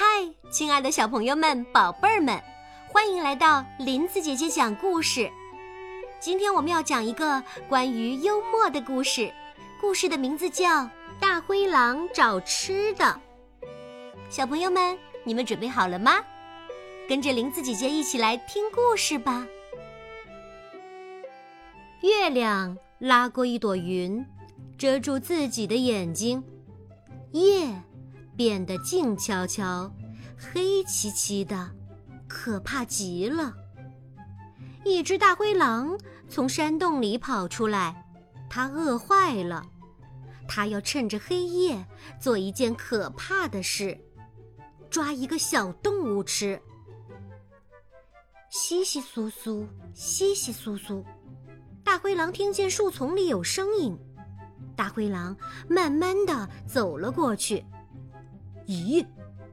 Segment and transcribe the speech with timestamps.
[0.00, 0.04] 嗨，
[0.48, 2.40] 亲爱的小朋友们、宝贝儿们，
[2.86, 5.28] 欢迎来到林子姐姐讲故事。
[6.20, 9.28] 今天我们要讲一个关于幽默的故事，
[9.80, 10.82] 故事的名字叫
[11.18, 13.04] 《大灰狼找吃的》。
[14.30, 16.24] 小朋友们，你们准备好了吗？
[17.08, 19.44] 跟着林子姐姐一起来听故事吧。
[22.02, 24.24] 月亮拉过一朵云，
[24.78, 26.44] 遮住自己的眼睛。
[27.32, 27.82] 夜
[28.38, 29.92] 变得静悄悄、
[30.38, 31.72] 黑漆漆的，
[32.28, 33.52] 可怕极了。
[34.84, 38.06] 一只大灰狼从山洞里跑出来，
[38.48, 39.66] 它饿坏了，
[40.46, 41.84] 它要趁着黑夜
[42.20, 43.98] 做一件可怕的事：
[44.88, 46.62] 抓一个小动物吃。
[48.52, 51.04] 窸窸窣窣，窸窸窣窣，
[51.82, 53.98] 大灰狼听见树丛里有声音。
[54.76, 55.36] 大灰狼
[55.68, 57.64] 慢慢的走了过去。
[58.68, 59.04] 咦，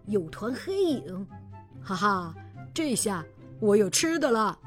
[0.07, 1.27] 有团黑影，
[1.81, 2.35] 哈哈，
[2.73, 3.23] 这下
[3.61, 4.59] 我有吃的了。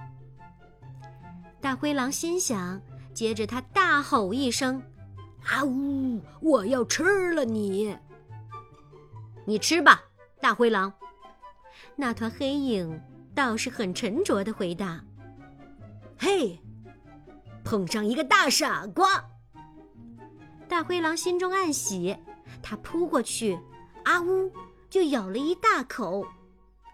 [1.61, 2.81] 大灰狼心想，
[3.13, 4.83] 接着他大吼一声
[5.45, 6.19] ：“啊呜！
[6.41, 7.95] 我要吃了你！
[9.45, 10.03] 你吃吧，
[10.41, 10.91] 大灰狼。”
[11.95, 12.99] 那团黑影
[13.35, 15.05] 倒是很沉着的回答
[16.19, 16.59] ：“嘿，
[17.63, 19.23] 碰上一个大傻瓜。”
[20.67, 22.17] 大灰狼心中暗喜，
[22.63, 23.59] 他扑过去，
[24.09, 24.51] 啊呜，
[24.89, 26.27] 就咬了一大口。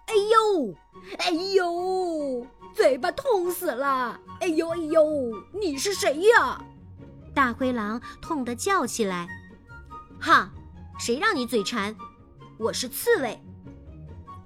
[0.07, 0.75] 哎呦，
[1.19, 4.19] 哎呦，嘴巴痛死了！
[4.41, 6.61] 哎呦哎呦，你是谁呀？
[7.33, 9.29] 大灰狼痛得叫起来。
[10.21, 10.51] 哈，
[10.99, 11.95] 谁让你嘴馋？
[12.59, 13.41] 我是刺猬。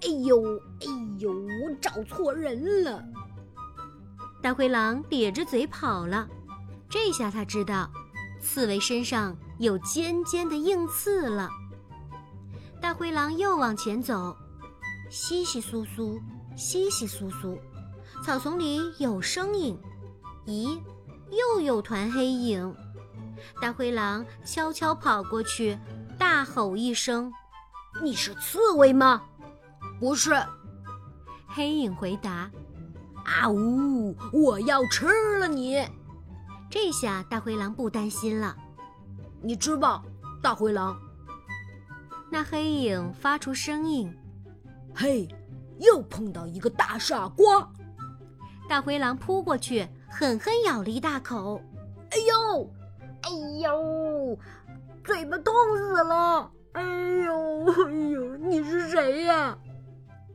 [0.03, 0.87] 哎呦哎
[1.21, 3.03] 呦，我找错人了。
[4.43, 6.29] 大灰狼咧着嘴跑了。
[6.91, 7.91] 这下他知道。
[8.43, 11.49] 刺猬身上有尖尖的硬刺了。
[12.81, 14.37] 大灰狼又往前走，
[15.11, 16.21] 窸窸窣窣，
[16.57, 17.59] 窸窸窣窣，
[18.25, 19.79] 草丛里有声音。
[20.47, 20.81] 咦，
[21.31, 22.75] 又有团黑影。
[23.61, 25.79] 大灰狼悄悄跑过去，
[26.19, 27.33] 大吼一声
[28.03, 29.23] ：“你是刺猬吗
[30.01, 30.35] ？”“不是。”
[31.47, 32.51] 黑影回答。
[33.25, 34.17] “啊呜！
[34.33, 35.85] 我要吃了你！”
[36.71, 38.57] 这下大灰狼不担心了，
[39.43, 40.03] 你吃吧，
[40.43, 40.99] 大灰狼。
[42.31, 44.15] 那黑影发出声音
[44.95, 45.27] ：“嘿，
[45.79, 47.69] 又碰到一个大傻瓜！”
[48.69, 51.61] 大灰狼扑过去，狠狠咬了一大口。
[52.11, 52.71] 哎呦，
[53.23, 53.31] 哎
[53.61, 54.39] 呦，
[55.03, 56.51] 嘴巴痛死了！
[56.73, 59.57] 哎呦，哎呦，你是谁呀？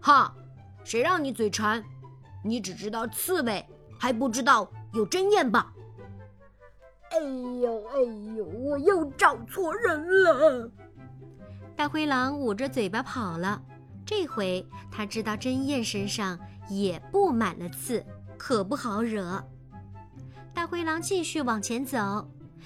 [0.01, 0.35] 哈，
[0.83, 1.83] 谁让你嘴馋？
[2.43, 3.63] 你只知道刺猬，
[3.99, 5.71] 还不知道有针眼吧？
[7.11, 8.01] 哎呦哎
[8.35, 8.43] 呦！
[8.45, 10.71] 我又找错人了。
[11.75, 13.61] 大灰狼捂着嘴巴跑了。
[14.05, 16.37] 这回他知道针燕身上
[16.69, 18.05] 也布满了刺，
[18.37, 19.43] 可不好惹。
[20.53, 21.97] 大灰狼继续往前走，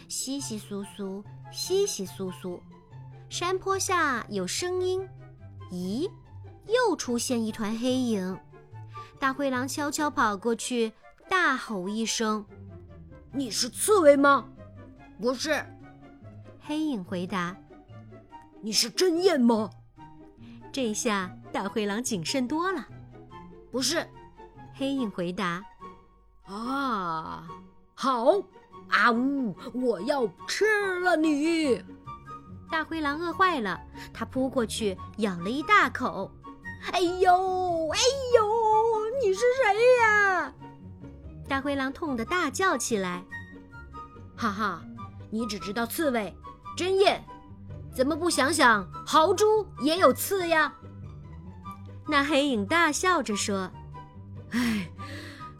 [0.09, 2.59] 窸窸窣窣，窸窸窣窣。
[3.29, 5.07] 山坡下有声音。
[5.71, 6.09] 咦，
[6.65, 8.37] 又出现一团黑影。
[9.19, 10.93] 大灰狼悄悄跑过去，
[11.29, 12.45] 大吼一声。
[13.31, 14.47] 你是刺猬吗？
[15.19, 15.65] 不是，
[16.61, 17.55] 黑影回答。
[18.61, 19.69] 你是真燕吗？
[20.71, 22.85] 这下大灰狼谨慎多了。
[23.71, 24.07] 不是，
[24.73, 25.63] 黑影回答。
[26.45, 27.47] 啊，
[27.93, 28.41] 好，
[28.89, 29.55] 啊呜！
[29.73, 31.83] 我要吃了你！
[32.69, 33.79] 大灰狼饿坏了，
[34.13, 36.31] 它扑过去咬了一大口。
[36.91, 37.99] 哎呦，哎
[38.35, 38.45] 呦，
[39.21, 40.53] 你是谁呀？
[41.47, 43.23] 大灰狼痛得大叫起来
[44.35, 44.81] ：“哈哈，
[45.31, 46.35] 你只知道刺猬、
[46.75, 47.23] 针燕，
[47.97, 50.71] 怎么不想想豪猪也有刺呀？”
[52.07, 53.71] 那黑影大笑着说
[54.53, 54.87] ：“哎，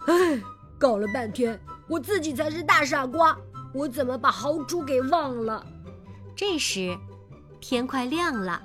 [0.06, 0.40] 哎，
[0.78, 1.60] 搞了半天，
[1.90, 3.36] 我自己才是大傻瓜，
[3.74, 5.66] 我怎么把豪猪给忘了？”
[6.38, 6.96] 这时，
[7.60, 8.62] 天快亮了，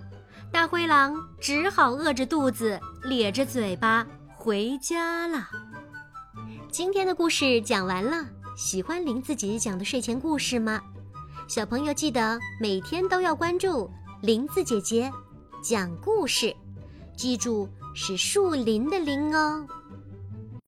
[0.53, 5.49] 大灰狼只好饿着肚子，咧着嘴巴回家了。
[6.71, 10.83] 今天的故事讲完了，喜欢林子姐姐讲的睡前故事吗？
[11.55, 13.91] 小朋友记得每天都要关注
[14.23, 15.13] 林子姐姐
[15.63, 16.57] 讲故事，
[17.15, 19.67] 记住是树林的林哦。